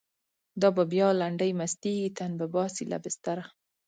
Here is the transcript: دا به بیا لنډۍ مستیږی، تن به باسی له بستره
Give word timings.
دا 0.61 0.69
به 0.75 0.83
بیا 0.91 1.07
لنډۍ 1.21 1.51
مستیږی، 1.59 2.07
تن 2.17 2.31
به 2.39 2.45
باسی 2.55 2.83
له 2.91 2.97
بستره 3.03 3.43